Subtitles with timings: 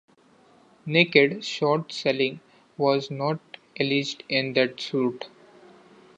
[0.87, 2.39] Naked short-selling
[2.75, 3.39] was not
[3.79, 5.27] alleged in that suit.